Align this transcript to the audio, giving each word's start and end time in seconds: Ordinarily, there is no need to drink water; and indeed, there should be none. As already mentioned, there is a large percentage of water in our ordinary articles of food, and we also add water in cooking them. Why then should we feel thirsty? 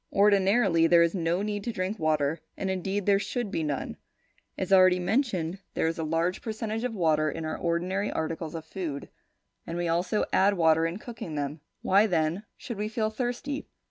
Ordinarily, 0.11 0.87
there 0.87 1.03
is 1.03 1.13
no 1.13 1.43
need 1.43 1.63
to 1.63 1.71
drink 1.71 1.99
water; 1.99 2.39
and 2.57 2.71
indeed, 2.71 3.05
there 3.05 3.19
should 3.19 3.51
be 3.51 3.61
none. 3.61 3.97
As 4.57 4.73
already 4.73 4.97
mentioned, 4.97 5.59
there 5.75 5.85
is 5.85 5.99
a 5.99 6.03
large 6.03 6.41
percentage 6.41 6.83
of 6.83 6.95
water 6.95 7.29
in 7.29 7.45
our 7.45 7.55
ordinary 7.55 8.11
articles 8.11 8.55
of 8.55 8.65
food, 8.65 9.09
and 9.67 9.77
we 9.77 9.87
also 9.87 10.25
add 10.33 10.55
water 10.57 10.87
in 10.87 10.97
cooking 10.97 11.35
them. 11.35 11.61
Why 11.83 12.07
then 12.07 12.45
should 12.57 12.79
we 12.79 12.87
feel 12.87 13.11
thirsty? 13.11 13.67